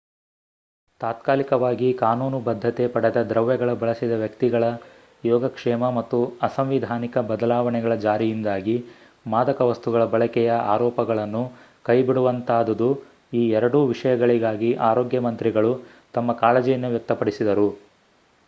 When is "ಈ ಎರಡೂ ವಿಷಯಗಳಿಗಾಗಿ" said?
13.33-14.71